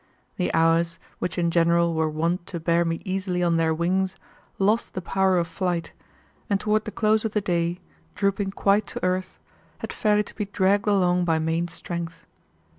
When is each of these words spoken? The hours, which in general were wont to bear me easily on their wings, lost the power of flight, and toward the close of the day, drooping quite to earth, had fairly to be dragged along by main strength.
The 0.37 0.51
hours, 0.55 0.97
which 1.19 1.37
in 1.37 1.51
general 1.51 1.93
were 1.93 2.09
wont 2.09 2.47
to 2.47 2.59
bear 2.59 2.83
me 2.83 3.01
easily 3.05 3.43
on 3.43 3.57
their 3.57 3.71
wings, 3.71 4.15
lost 4.57 4.95
the 4.95 4.99
power 5.01 5.37
of 5.37 5.47
flight, 5.47 5.93
and 6.49 6.59
toward 6.59 6.85
the 6.85 6.91
close 6.91 7.23
of 7.23 7.33
the 7.33 7.39
day, 7.41 7.79
drooping 8.15 8.49
quite 8.53 8.87
to 8.87 9.03
earth, 9.05 9.37
had 9.77 9.93
fairly 9.93 10.23
to 10.23 10.33
be 10.33 10.45
dragged 10.45 10.87
along 10.87 11.25
by 11.25 11.37
main 11.37 11.67
strength. 11.67 12.25